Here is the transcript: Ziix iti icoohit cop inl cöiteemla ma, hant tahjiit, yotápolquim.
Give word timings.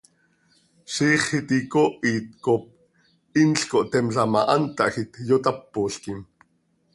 Ziix 0.93 1.23
iti 1.39 1.55
icoohit 1.63 2.25
cop 2.45 2.63
inl 3.41 3.61
cöiteemla 3.69 4.23
ma, 4.33 4.41
hant 4.51 4.73
tahjiit, 4.77 5.13
yotápolquim. 5.29 6.19